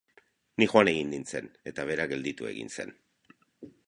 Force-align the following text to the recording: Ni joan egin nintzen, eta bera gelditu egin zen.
Ni 0.61 0.67
joan 0.71 0.89
egin 0.93 1.11
nintzen, 1.15 1.49
eta 1.71 1.85
bera 1.91 2.07
gelditu 2.13 2.49
egin 2.53 2.73
zen. 2.79 2.95